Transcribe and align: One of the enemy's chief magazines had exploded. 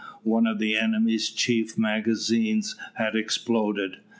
One 0.23 0.47
of 0.47 0.57
the 0.57 0.75
enemy's 0.75 1.29
chief 1.29 1.77
magazines 1.77 2.75
had 2.95 3.15
exploded. 3.15 3.97